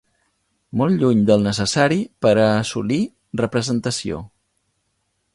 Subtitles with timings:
[0.81, 2.99] Molt lluny del necessari per a assolir
[3.43, 4.23] representació.